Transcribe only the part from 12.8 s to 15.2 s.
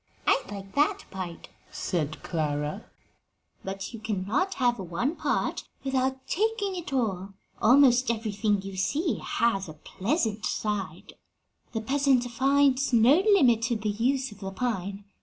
no limit to the use of the pine.